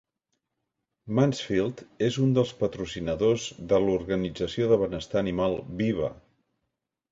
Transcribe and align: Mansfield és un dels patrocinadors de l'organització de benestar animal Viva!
Mansfield 1.19 1.83
és 2.07 2.17
un 2.23 2.31
dels 2.37 2.55
patrocinadors 2.63 3.45
de 3.75 3.81
l'organització 3.85 4.73
de 4.75 4.81
benestar 4.87 5.23
animal 5.25 5.59
Viva! 5.85 6.13